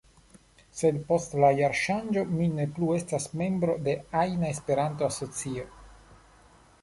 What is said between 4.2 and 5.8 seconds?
ajna Esperanto-asocio.